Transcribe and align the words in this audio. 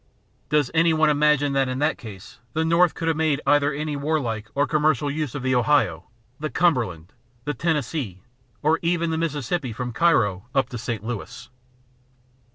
Does 0.49 0.71
any 0.73 0.93
one 0.93 1.11
imagine 1.11 1.53
that 1.53 1.69
in 1.69 1.77
that 1.77 1.99
case 1.99 2.39
the 2.53 2.65
North 2.65 2.95
could 2.95 3.07
have 3.07 3.15
made 3.15 3.39
either 3.45 3.71
any 3.71 3.95
warlike 3.95 4.49
or 4.55 4.65
commercial 4.65 5.11
use 5.11 5.35
of 5.35 5.43
the 5.43 5.53
Ohio, 5.53 6.07
the 6.39 6.49
Cumberland, 6.49 7.13
the 7.45 7.53
Tennessee, 7.53 8.23
or 8.63 8.79
even 8.81 9.11
the 9.11 9.17
Mississippi 9.19 9.71
from 9.71 9.93
Cairo 9.93 10.47
up 10.55 10.69
to 10.69 10.79
St. 10.79 11.03
Louis? 11.03 11.47